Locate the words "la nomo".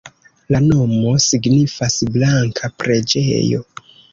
0.55-1.11